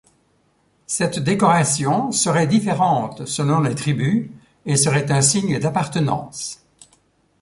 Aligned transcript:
Cette 0.87 1.19
décoration 1.19 2.11
serait 2.11 2.47
différente 2.47 3.27
selon 3.27 3.59
les 3.59 3.75
tribus 3.75 4.31
et 4.65 4.75
serait 4.75 5.11
un 5.11 5.21
signe 5.21 5.59
d'appartenance. 5.59 6.65